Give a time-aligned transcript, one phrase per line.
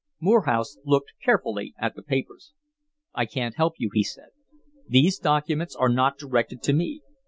[0.19, 2.53] Morehouse looked carefully at the papers.
[3.13, 4.29] "I can't help you," he said.
[4.87, 7.03] "These documents are not directed to me.